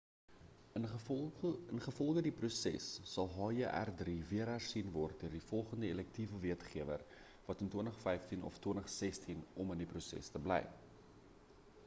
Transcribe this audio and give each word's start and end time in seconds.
ingevolge 0.77 2.21
die 2.27 2.31
proses 2.37 2.85
sal 3.09 3.27
hjr-3 3.33 4.15
weer 4.31 4.49
hersien 4.51 4.89
word 4.95 5.19
teen 5.23 5.35
die 5.37 5.41
volgende 5.49 5.91
elektiewe 5.95 6.39
wetgewer 6.47 7.03
in 7.03 7.53
of 7.53 7.59
2015 7.59 8.47
of 8.49 8.57
2016 8.65 9.45
om 9.65 9.75
in 9.77 9.85
die 9.85 9.89
proses 9.93 10.33
te 10.37 10.41
bly 10.47 10.59